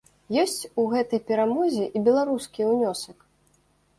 [0.43, 3.17] Ёсць у гэтай перамозе і беларускі ўнёсак.